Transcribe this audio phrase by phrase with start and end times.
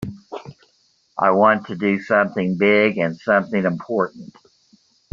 [1.15, 4.35] I want to do something big and something important.